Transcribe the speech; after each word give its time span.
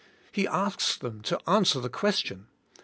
He 0.31 0.47
asks 0.47 0.97
them 0.97 1.21
to 1.21 1.39
answer 1.47 1.79
the 1.79 1.87
question. 1.87 2.47